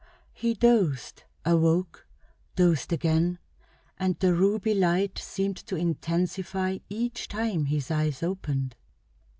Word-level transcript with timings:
He 0.33 0.55
dozed, 0.55 1.25
awoke, 1.45 2.07
dozed 2.55 2.91
again, 2.91 3.37
and 3.99 4.17
the 4.17 4.33
ruby 4.33 4.73
light 4.73 5.19
seemed 5.19 5.57
to 5.67 5.75
intensify 5.75 6.79
each 6.89 7.27
time 7.27 7.65
his 7.65 7.91
eyes 7.91 8.23
opened. 8.23 8.75